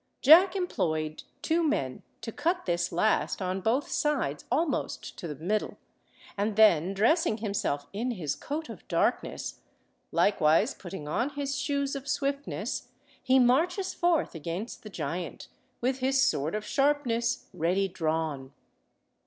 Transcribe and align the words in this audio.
Jack 0.23 0.55
employed 0.55 1.21
two 1.43 1.61
men 1.61 2.01
to 2.21 2.31
cut 2.31 2.65
this 2.65 2.91
last 2.91 3.39
on 3.39 3.61
both 3.61 3.87
sides, 3.91 4.45
almost 4.51 5.15
to 5.19 5.27
the 5.27 5.35
middle, 5.35 5.77
and 6.35 6.55
then, 6.55 6.95
dressing 6.95 7.37
himself 7.37 7.85
in 7.93 8.09
his 8.09 8.33
coat 8.35 8.67
of 8.67 8.87
darkness, 8.87 9.59
likewise 10.11 10.73
putting 10.73 11.07
on 11.07 11.29
his 11.29 11.55
shoes 11.55 11.95
of 11.95 12.07
swiftness, 12.07 12.87
he 13.21 13.37
marches 13.37 13.93
forth 13.93 14.33
against 14.33 14.81
the 14.81 14.89
giant, 14.89 15.49
with 15.81 15.99
his 15.99 16.19
sword 16.19 16.55
of 16.55 16.65
sharpness 16.65 17.45
ready 17.53 17.87
drawn. 17.87 18.53